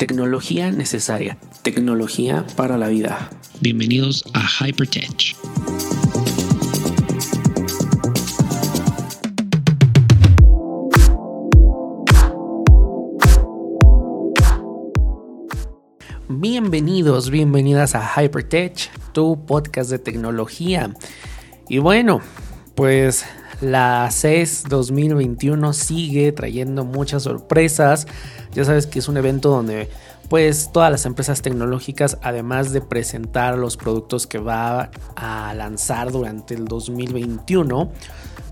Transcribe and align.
Tecnología 0.00 0.72
necesaria, 0.72 1.36
tecnología 1.60 2.46
para 2.56 2.78
la 2.78 2.88
vida. 2.88 3.28
Bienvenidos 3.60 4.24
a 4.32 4.48
Hypertech. 4.48 5.36
Bienvenidos, 16.30 17.28
bienvenidas 17.28 17.94
a 17.94 18.00
Hypertech, 18.02 18.90
tu 19.12 19.44
podcast 19.44 19.90
de 19.90 19.98
tecnología. 19.98 20.94
Y 21.68 21.76
bueno, 21.76 22.22
pues 22.74 23.26
la 23.60 24.08
CES 24.10 24.64
2021 24.68 25.72
sigue 25.72 26.32
trayendo 26.32 26.84
muchas 26.84 27.24
sorpresas. 27.24 28.06
Ya 28.52 28.64
sabes 28.64 28.86
que 28.86 28.98
es 28.98 29.08
un 29.08 29.16
evento 29.16 29.50
donde 29.50 29.88
pues 30.28 30.70
todas 30.72 30.92
las 30.92 31.06
empresas 31.06 31.42
tecnológicas, 31.42 32.16
además 32.22 32.72
de 32.72 32.80
presentar 32.80 33.58
los 33.58 33.76
productos 33.76 34.28
que 34.28 34.38
va 34.38 34.90
a 35.16 35.52
lanzar 35.54 36.12
durante 36.12 36.54
el 36.54 36.66
2021, 36.66 37.90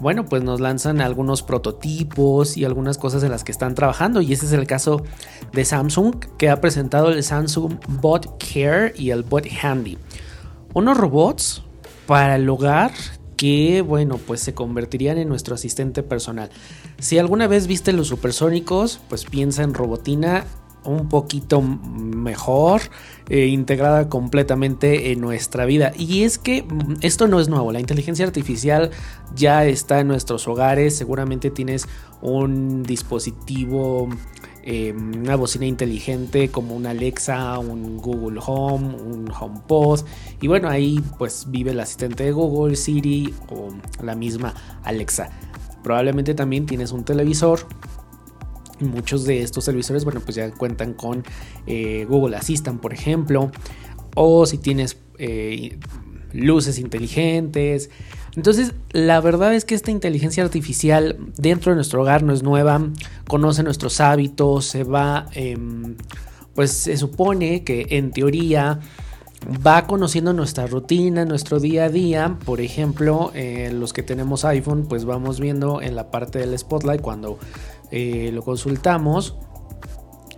bueno, 0.00 0.24
pues 0.24 0.42
nos 0.42 0.58
lanzan 0.60 1.02
algunos 1.02 1.42
prototipos 1.42 2.56
y 2.56 2.64
algunas 2.64 2.96
cosas 2.96 3.22
en 3.22 3.30
las 3.30 3.44
que 3.44 3.52
están 3.52 3.74
trabajando. 3.74 4.22
Y 4.22 4.32
ese 4.32 4.46
es 4.46 4.52
el 4.52 4.66
caso 4.66 5.02
de 5.52 5.64
Samsung, 5.66 6.16
que 6.38 6.48
ha 6.48 6.60
presentado 6.62 7.10
el 7.10 7.22
Samsung 7.22 7.74
Bot 7.88 8.42
Care 8.42 8.94
y 8.96 9.10
el 9.10 9.22
Bot 9.22 9.46
Handy. 9.62 9.98
Unos 10.72 10.96
robots 10.96 11.62
para 12.06 12.36
el 12.36 12.48
hogar 12.48 12.92
que, 13.36 13.82
bueno, 13.82 14.18
pues 14.18 14.40
se 14.40 14.54
convertirían 14.54 15.18
en 15.18 15.28
nuestro 15.28 15.54
asistente 15.54 16.02
personal. 16.02 16.50
Si 16.98 17.18
alguna 17.18 17.46
vez 17.46 17.66
viste 17.66 17.92
los 17.92 18.08
supersónicos, 18.08 19.00
pues 19.08 19.24
piensa 19.24 19.62
en 19.62 19.74
Robotina 19.74 20.44
un 20.86 21.08
poquito 21.08 21.60
mejor, 21.60 22.80
eh, 23.28 23.46
integrada 23.46 24.08
completamente 24.08 25.12
en 25.12 25.20
nuestra 25.20 25.64
vida. 25.64 25.92
Y 25.98 26.22
es 26.22 26.38
que 26.38 26.62
mm, 26.62 26.94
esto 27.00 27.26
no 27.26 27.40
es 27.40 27.48
nuevo, 27.48 27.72
la 27.72 27.80
inteligencia 27.80 28.24
artificial 28.24 28.90
ya 29.34 29.64
está 29.64 30.00
en 30.00 30.08
nuestros 30.08 30.46
hogares, 30.48 30.96
seguramente 30.96 31.50
tienes 31.50 31.88
un 32.22 32.82
dispositivo 32.82 34.08
Em, 34.68 35.20
una 35.20 35.36
bocina 35.36 35.64
inteligente 35.64 36.48
como 36.48 36.74
un 36.74 36.86
Alexa, 36.86 37.56
un 37.60 37.98
Google 37.98 38.40
Home, 38.44 38.96
un 38.96 39.30
HomePod. 39.30 40.00
Y 40.40 40.48
bueno, 40.48 40.68
ahí 40.68 41.00
pues 41.18 41.46
vive 41.48 41.70
el 41.70 41.78
asistente 41.78 42.24
de 42.24 42.32
Google, 42.32 42.74
Siri 42.74 43.32
o 43.48 43.68
la 44.02 44.16
misma 44.16 44.54
Alexa. 44.82 45.30
Probablemente 45.84 46.34
también 46.34 46.66
tienes 46.66 46.90
un 46.90 47.04
televisor. 47.04 47.60
Muchos 48.80 49.24
de 49.24 49.40
estos 49.40 49.66
televisores, 49.66 50.04
bueno, 50.04 50.20
pues 50.20 50.34
ya 50.34 50.50
cuentan 50.50 50.94
con 50.94 51.22
eh, 51.68 52.04
Google 52.08 52.36
Assistant, 52.36 52.80
por 52.80 52.92
ejemplo. 52.92 53.52
O 54.16 54.46
si 54.46 54.58
tienes 54.58 54.98
eh, 55.18 55.78
luces 56.36 56.78
inteligentes. 56.78 57.90
Entonces, 58.36 58.74
la 58.92 59.20
verdad 59.20 59.54
es 59.54 59.64
que 59.64 59.74
esta 59.74 59.90
inteligencia 59.90 60.44
artificial 60.44 61.16
dentro 61.38 61.72
de 61.72 61.76
nuestro 61.76 62.02
hogar 62.02 62.22
no 62.22 62.32
es 62.32 62.42
nueva, 62.42 62.80
conoce 63.26 63.62
nuestros 63.62 64.00
hábitos, 64.00 64.66
se 64.66 64.84
va, 64.84 65.26
em, 65.32 65.96
pues 66.54 66.70
se 66.72 66.96
supone 66.96 67.64
que 67.64 67.86
en 67.90 68.10
teoría 68.10 68.80
va 69.66 69.86
conociendo 69.86 70.32
nuestra 70.32 70.66
rutina, 70.66 71.24
nuestro 71.24 71.60
día 71.60 71.84
a 71.84 71.88
día. 71.88 72.38
Por 72.44 72.60
ejemplo, 72.60 73.30
eh, 73.34 73.70
los 73.72 73.92
que 73.92 74.02
tenemos 74.02 74.44
iPhone, 74.44 74.86
pues 74.88 75.04
vamos 75.04 75.40
viendo 75.40 75.80
en 75.80 75.96
la 75.96 76.10
parte 76.10 76.38
del 76.38 76.58
Spotlight 76.58 77.00
cuando 77.00 77.38
eh, 77.90 78.30
lo 78.32 78.42
consultamos 78.42 79.36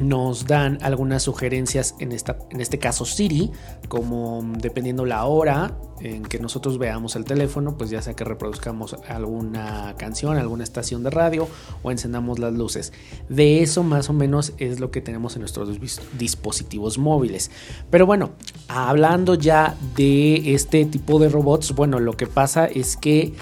nos 0.00 0.46
dan 0.46 0.78
algunas 0.82 1.22
sugerencias 1.22 1.94
en, 1.98 2.12
esta, 2.12 2.36
en 2.50 2.60
este 2.60 2.78
caso 2.78 3.04
Siri, 3.04 3.50
como 3.88 4.42
dependiendo 4.58 5.04
la 5.04 5.24
hora 5.24 5.76
en 6.00 6.24
que 6.24 6.38
nosotros 6.38 6.78
veamos 6.78 7.14
el 7.14 7.24
teléfono, 7.24 7.76
pues 7.76 7.90
ya 7.90 8.02
sea 8.02 8.14
que 8.14 8.24
reproduzcamos 8.24 8.96
alguna 9.08 9.94
canción, 9.98 10.36
alguna 10.36 10.64
estación 10.64 11.02
de 11.02 11.10
radio 11.10 11.48
o 11.82 11.90
encendamos 11.90 12.38
las 12.38 12.52
luces. 12.52 12.92
De 13.28 13.62
eso 13.62 13.82
más 13.82 14.10
o 14.10 14.12
menos 14.12 14.52
es 14.58 14.80
lo 14.80 14.90
que 14.90 15.00
tenemos 15.00 15.36
en 15.36 15.40
nuestros 15.40 15.78
dispositivos 16.18 16.98
móviles. 16.98 17.50
Pero 17.90 18.06
bueno, 18.06 18.30
hablando 18.68 19.34
ya 19.34 19.76
de 19.96 20.54
este 20.54 20.84
tipo 20.86 21.18
de 21.18 21.28
robots, 21.28 21.74
bueno, 21.74 22.00
lo 22.00 22.16
que 22.16 22.26
pasa 22.26 22.66
es 22.66 22.96
que 22.96 23.34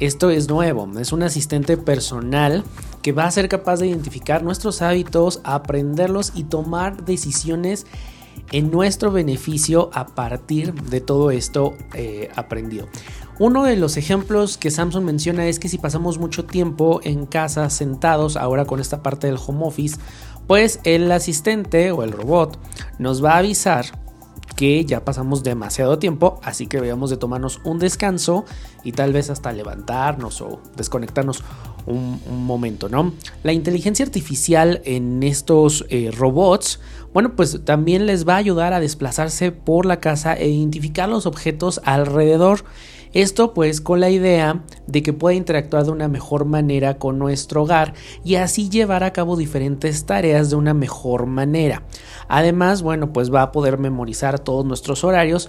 esto 0.00 0.30
es 0.30 0.48
nuevo, 0.48 0.88
es 0.98 1.12
un 1.12 1.22
asistente 1.22 1.76
personal 1.76 2.64
que 3.02 3.12
va 3.12 3.24
a 3.24 3.30
ser 3.30 3.48
capaz 3.48 3.80
de 3.80 3.88
identificar 3.88 4.42
nuestros 4.42 4.82
hábitos, 4.82 5.40
aprenderlos 5.44 6.32
y 6.34 6.44
tomar 6.44 7.04
decisiones 7.04 7.86
en 8.52 8.70
nuestro 8.70 9.10
beneficio 9.10 9.90
a 9.92 10.06
partir 10.06 10.72
de 10.74 11.00
todo 11.00 11.30
esto 11.30 11.74
eh, 11.94 12.30
aprendido. 12.36 12.86
Uno 13.38 13.64
de 13.64 13.76
los 13.76 13.96
ejemplos 13.96 14.58
que 14.58 14.70
Samsung 14.70 15.04
menciona 15.04 15.46
es 15.46 15.58
que 15.58 15.68
si 15.68 15.78
pasamos 15.78 16.18
mucho 16.18 16.44
tiempo 16.44 17.00
en 17.04 17.26
casa 17.26 17.70
sentados, 17.70 18.36
ahora 18.36 18.64
con 18.64 18.80
esta 18.80 19.02
parte 19.02 19.26
del 19.28 19.38
home 19.44 19.64
office, 19.64 19.96
pues 20.46 20.80
el 20.84 21.10
asistente 21.12 21.92
o 21.92 22.02
el 22.02 22.10
robot 22.12 22.58
nos 22.98 23.22
va 23.24 23.34
a 23.34 23.38
avisar 23.38 23.86
que 24.58 24.84
ya 24.84 25.04
pasamos 25.04 25.44
demasiado 25.44 26.00
tiempo, 26.00 26.40
así 26.42 26.66
que 26.66 26.80
debemos 26.80 27.10
de 27.10 27.16
tomarnos 27.16 27.60
un 27.62 27.78
descanso 27.78 28.44
y 28.82 28.90
tal 28.90 29.12
vez 29.12 29.30
hasta 29.30 29.52
levantarnos 29.52 30.40
o 30.40 30.60
desconectarnos 30.76 31.44
un, 31.86 32.20
momento, 32.44 32.88
¿no? 32.88 33.12
La 33.44 33.52
inteligencia 33.52 34.04
artificial 34.04 34.82
en 34.84 35.22
estos 35.22 35.86
eh, 35.90 36.10
robots, 36.10 36.80
bueno, 37.14 37.36
pues 37.36 37.64
también 37.64 38.06
les 38.06 38.26
va 38.26 38.34
a 38.34 38.38
ayudar 38.38 38.72
a 38.72 38.80
desplazarse 38.80 39.52
por 39.52 39.86
la 39.86 40.00
casa 40.00 40.34
e 40.34 40.48
identificar 40.48 41.08
los 41.08 41.26
objetos 41.26 41.80
alrededor. 41.84 42.64
Esto 43.12 43.54
pues 43.54 43.80
con 43.80 44.00
la 44.00 44.10
idea 44.10 44.64
de 44.86 45.02
que 45.02 45.12
pueda 45.12 45.34
interactuar 45.34 45.84
de 45.84 45.90
una 45.90 46.08
mejor 46.08 46.44
manera 46.44 46.98
con 46.98 47.18
nuestro 47.18 47.62
hogar 47.62 47.94
y 48.24 48.36
así 48.36 48.68
llevar 48.68 49.04
a 49.04 49.12
cabo 49.12 49.36
diferentes 49.36 50.06
tareas 50.06 50.50
de 50.50 50.56
una 50.56 50.74
mejor 50.74 51.26
manera. 51.26 51.82
Además, 52.28 52.82
bueno, 52.82 53.12
pues 53.12 53.32
va 53.32 53.42
a 53.42 53.52
poder 53.52 53.78
memorizar 53.78 54.38
todos 54.38 54.64
nuestros 54.64 55.04
horarios 55.04 55.48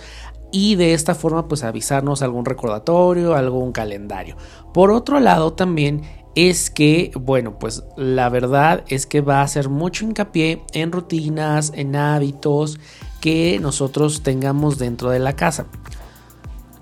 y 0.51 0.75
de 0.75 0.93
esta 0.93 1.15
forma 1.15 1.47
pues 1.47 1.63
avisarnos 1.63 2.21
algún 2.21 2.45
recordatorio, 2.45 3.35
algún 3.35 3.71
calendario. 3.71 4.35
Por 4.73 4.91
otro 4.91 5.19
lado 5.19 5.53
también 5.53 6.01
es 6.35 6.69
que, 6.69 7.11
bueno, 7.19 7.59
pues 7.59 7.83
la 7.97 8.29
verdad 8.29 8.83
es 8.87 9.05
que 9.05 9.21
va 9.21 9.39
a 9.39 9.43
hacer 9.43 9.67
mucho 9.69 10.05
hincapié 10.05 10.63
en 10.73 10.91
rutinas, 10.91 11.71
en 11.75 11.95
hábitos 11.95 12.79
que 13.19 13.59
nosotros 13.59 14.23
tengamos 14.23 14.77
dentro 14.77 15.09
de 15.09 15.19
la 15.19 15.35
casa. 15.35 15.65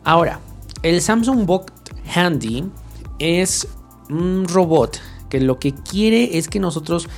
Ahora, 0.03 0.39
el 0.83 1.01
Samsung 1.01 1.45
Bot 1.45 1.71
Handy 2.13 2.65
es 3.19 3.67
un 4.09 4.47
robot 4.47 4.99
que 5.29 5.39
lo 5.41 5.59
que 5.59 5.73
quiere 5.73 6.37
es 6.37 6.47
que 6.47 6.59
nosotros 6.59 7.09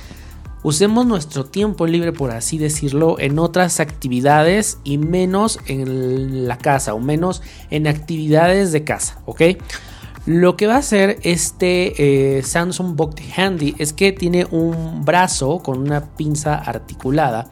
usemos 0.62 1.06
nuestro 1.06 1.46
tiempo 1.46 1.86
libre, 1.86 2.12
por 2.12 2.30
así 2.30 2.58
decirlo, 2.58 3.18
en 3.18 3.38
otras 3.38 3.80
actividades 3.80 4.78
y 4.84 4.98
menos 4.98 5.58
en 5.66 6.48
la 6.48 6.58
casa 6.58 6.94
o 6.94 6.98
menos 6.98 7.42
en 7.70 7.86
actividades 7.86 8.72
de 8.72 8.84
casa, 8.84 9.20
¿ok? 9.26 9.42
Lo 10.26 10.56
que 10.56 10.66
va 10.66 10.74
a 10.74 10.78
hacer 10.78 11.18
este 11.22 12.38
eh, 12.38 12.42
Samsung 12.42 12.94
Bot 12.94 13.18
Handy 13.36 13.74
es 13.78 13.94
que 13.94 14.12
tiene 14.12 14.46
un 14.50 15.04
brazo 15.04 15.60
con 15.60 15.78
una 15.78 16.14
pinza 16.14 16.56
articulada 16.56 17.48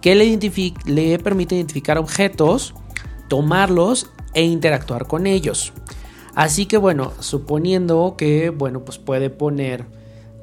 que 0.00 0.14
le, 0.14 0.38
le 0.86 1.18
permite 1.18 1.56
identificar 1.56 1.98
objetos, 1.98 2.74
tomarlos 3.28 4.10
e 4.34 4.42
interactuar 4.42 5.06
con 5.06 5.26
ellos. 5.26 5.72
Así 6.34 6.66
que 6.66 6.78
bueno, 6.78 7.12
suponiendo 7.20 8.14
que 8.16 8.50
bueno, 8.50 8.84
pues 8.84 8.98
puede 8.98 9.30
poner, 9.30 9.84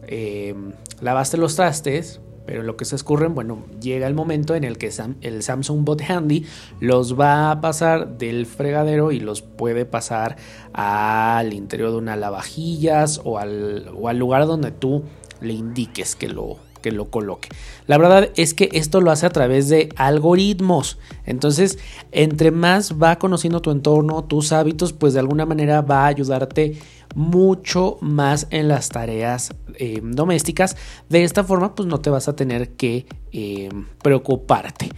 eh, 0.07 0.55
lavaste 1.01 1.38
los 1.38 1.55
trastes, 1.55 2.22
pero 2.45 2.63
lo 2.63 2.77
que 2.77 2.85
se 2.85 2.95
escurren, 2.95 3.35
bueno, 3.35 3.63
llega 3.79 4.07
el 4.07 4.15
momento 4.15 4.56
en 4.56 4.63
el 4.63 4.80
que 4.80 4.91
el 5.21 5.44
Samsung 5.44 5.86
Bot 5.86 6.01
Handy 6.01 6.45
los 6.80 7.19
va 7.19 7.51
a 7.51 7.62
pasar 7.62 8.18
del 8.18 8.47
fregadero 8.47 9.12
y 9.12 9.19
los 9.19 9.44
puede 9.44 9.86
pasar 9.86 10.38
al 10.74 11.53
interior 11.53 11.91
de 11.91 11.97
una 11.97 12.15
lavajillas 12.15 13.21
o 13.24 13.38
al, 13.38 13.91
o 13.95 14.07
al 14.07 14.18
lugar 14.18 14.47
donde 14.47 14.71
tú 14.71 15.03
le 15.41 15.53
indiques 15.53 16.15
que 16.15 16.27
lo, 16.27 16.57
que 16.81 16.91
lo 16.91 17.09
coloque. 17.09 17.49
La 17.87 17.97
verdad 17.97 18.29
es 18.35 18.53
que 18.53 18.69
esto 18.73 19.01
lo 19.01 19.11
hace 19.11 19.25
a 19.25 19.31
través 19.31 19.69
de 19.69 19.89
algoritmos. 19.95 20.97
Entonces, 21.25 21.79
entre 22.11 22.51
más 22.51 23.01
va 23.01 23.17
conociendo 23.17 23.61
tu 23.61 23.71
entorno, 23.71 24.23
tus 24.23 24.51
hábitos, 24.51 24.93
pues 24.93 25.13
de 25.13 25.19
alguna 25.19 25.45
manera 25.45 25.81
va 25.81 26.03
a 26.03 26.07
ayudarte 26.07 26.77
mucho 27.15 27.97
más 28.01 28.47
en 28.51 28.67
las 28.67 28.89
tareas 28.89 29.53
eh, 29.75 30.01
domésticas. 30.03 30.75
De 31.09 31.23
esta 31.23 31.43
forma, 31.43 31.75
pues 31.75 31.87
no 31.87 31.99
te 31.99 32.09
vas 32.09 32.27
a 32.27 32.35
tener 32.35 32.71
que 32.71 33.05
eh, 33.31 33.69
preocuparte. 34.01 34.89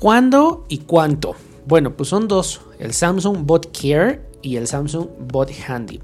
¿Cuándo 0.00 0.64
y 0.68 0.78
cuánto? 0.78 1.34
Bueno, 1.66 1.96
pues 1.96 2.08
son 2.08 2.28
dos, 2.28 2.62
el 2.78 2.94
Samsung 2.94 3.44
Bot 3.44 3.76
Care 3.78 4.22
y 4.42 4.56
el 4.56 4.66
Samsung 4.66 5.08
Bot 5.30 5.50
Handy. 5.66 6.00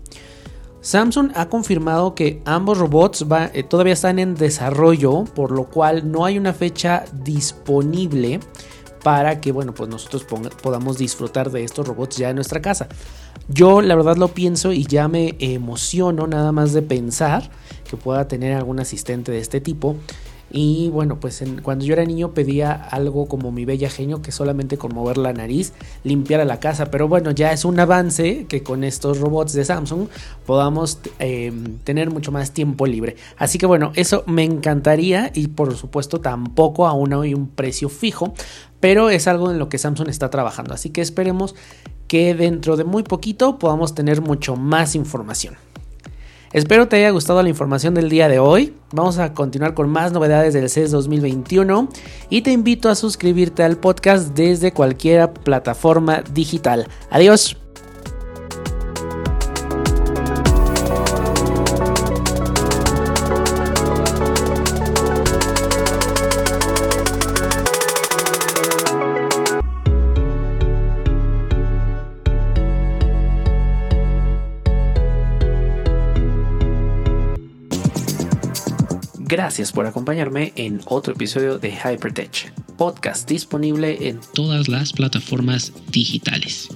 Samsung 0.84 1.30
ha 1.34 1.48
confirmado 1.48 2.14
que 2.14 2.42
ambos 2.44 2.76
robots 2.76 3.24
eh, 3.54 3.62
todavía 3.62 3.94
están 3.94 4.18
en 4.18 4.34
desarrollo, 4.34 5.24
por 5.24 5.50
lo 5.50 5.64
cual 5.64 6.12
no 6.12 6.26
hay 6.26 6.36
una 6.36 6.52
fecha 6.52 7.06
disponible 7.24 8.38
para 9.02 9.40
que 9.40 9.50
bueno, 9.50 9.72
pues 9.72 9.88
nosotros 9.88 10.26
podamos 10.62 10.98
disfrutar 10.98 11.50
de 11.50 11.64
estos 11.64 11.88
robots 11.88 12.18
ya 12.18 12.28
en 12.28 12.36
nuestra 12.36 12.60
casa. 12.60 12.88
Yo 13.48 13.80
la 13.80 13.94
verdad 13.94 14.18
lo 14.18 14.28
pienso 14.28 14.72
y 14.72 14.84
ya 14.84 15.08
me 15.08 15.36
emociono 15.38 16.26
nada 16.26 16.52
más 16.52 16.74
de 16.74 16.82
pensar 16.82 17.50
que 17.88 17.96
pueda 17.96 18.28
tener 18.28 18.54
algún 18.54 18.78
asistente 18.78 19.32
de 19.32 19.38
este 19.38 19.62
tipo. 19.62 19.96
Y 20.56 20.88
bueno, 20.90 21.18
pues 21.18 21.42
cuando 21.64 21.84
yo 21.84 21.94
era 21.94 22.04
niño 22.04 22.32
pedía 22.32 22.74
algo 22.74 23.26
como 23.26 23.50
mi 23.50 23.64
bella 23.64 23.90
genio 23.90 24.22
que 24.22 24.30
solamente 24.30 24.78
con 24.78 24.94
mover 24.94 25.18
la 25.18 25.32
nariz 25.32 25.72
limpiara 26.04 26.44
la 26.44 26.60
casa. 26.60 26.92
Pero 26.92 27.08
bueno, 27.08 27.32
ya 27.32 27.50
es 27.50 27.64
un 27.64 27.80
avance 27.80 28.46
que 28.46 28.62
con 28.62 28.84
estos 28.84 29.18
robots 29.18 29.52
de 29.54 29.64
Samsung 29.64 30.06
podamos 30.46 31.00
em, 31.18 31.78
tener 31.78 32.12
mucho 32.12 32.30
más 32.30 32.52
tiempo 32.52 32.86
libre. 32.86 33.16
Así 33.36 33.58
que 33.58 33.66
bueno, 33.66 33.90
eso 33.96 34.22
me 34.28 34.44
encantaría 34.44 35.32
y 35.34 35.48
por 35.48 35.74
supuesto 35.74 36.20
tampoco 36.20 36.86
aún 36.86 37.12
hay 37.14 37.34
un 37.34 37.48
precio 37.48 37.88
fijo. 37.88 38.32
Pero 38.78 39.10
es 39.10 39.26
algo 39.26 39.50
en 39.50 39.58
lo 39.58 39.68
que 39.68 39.78
Samsung 39.78 40.08
está 40.08 40.30
trabajando. 40.30 40.72
Así 40.72 40.90
que 40.90 41.00
esperemos 41.00 41.56
que 42.06 42.32
dentro 42.36 42.76
de 42.76 42.84
muy 42.84 43.02
poquito 43.02 43.58
podamos 43.58 43.96
tener 43.96 44.20
mucho 44.20 44.54
más 44.54 44.94
información. 44.94 45.56
Espero 46.54 46.86
te 46.86 46.94
haya 46.94 47.10
gustado 47.10 47.42
la 47.42 47.48
información 47.48 47.94
del 47.94 48.08
día 48.08 48.28
de 48.28 48.38
hoy. 48.38 48.76
Vamos 48.92 49.18
a 49.18 49.34
continuar 49.34 49.74
con 49.74 49.88
más 49.88 50.12
novedades 50.12 50.54
del 50.54 50.70
CES 50.70 50.92
2021 50.92 51.88
y 52.30 52.42
te 52.42 52.52
invito 52.52 52.88
a 52.88 52.94
suscribirte 52.94 53.64
al 53.64 53.76
podcast 53.76 54.36
desde 54.36 54.70
cualquier 54.70 55.32
plataforma 55.32 56.22
digital. 56.32 56.86
Adiós. 57.10 57.63
Gracias 79.26 79.72
por 79.72 79.86
acompañarme 79.86 80.52
en 80.54 80.82
otro 80.84 81.14
episodio 81.14 81.58
de 81.58 81.70
Hypertech, 81.70 82.52
podcast 82.76 83.26
disponible 83.26 84.06
en 84.08 84.20
todas 84.34 84.68
las 84.68 84.92
plataformas 84.92 85.72
digitales. 85.90 86.68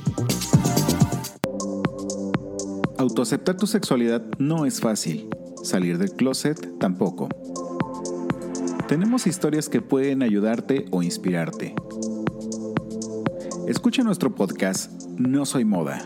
Autoaceptar 2.97 3.59
tu 3.59 3.67
sexualidad 3.67 4.23
no 4.39 4.65
es 4.65 4.81
fácil, 4.81 5.29
salir 5.63 5.99
del 5.99 6.13
closet 6.13 6.79
tampoco. 6.79 7.29
Tenemos 8.89 9.27
historias 9.27 9.69
que 9.69 9.83
pueden 9.83 10.23
ayudarte 10.23 10.87
o 10.91 11.03
inspirarte. 11.03 11.75
Escucha 13.67 14.03
nuestro 14.03 14.35
podcast 14.35 14.91
No 15.19 15.45
Soy 15.45 15.67
Moda. 15.67 16.03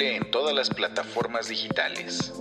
En 0.00 0.30
todas 0.30 0.54
las 0.54 0.70
plataformas 0.70 1.48
digitales. 1.48 2.32